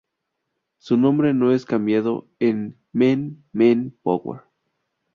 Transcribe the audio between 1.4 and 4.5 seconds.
es cambiado en "Mew Mew Power".